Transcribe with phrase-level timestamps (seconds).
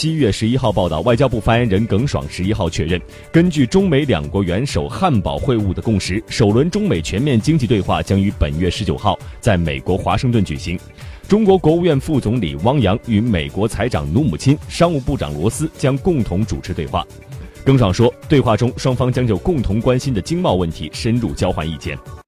[0.00, 3.00] 七月十一号报道，外交部发言人耿爽十一号确认，
[3.32, 10.78] 根据中美两国元首汉堡会晤的共识，首轮中美全面经济对话将于本月十九号在美国华盛顿举行。
[11.26, 17.04] 中国国务院副总理汪洋与美国财长努姆钦、商务部长罗斯将共同主持对话。
[17.64, 21.98] 耿爽说，对话中双方将就共同关心的经贸问题深入交换意见。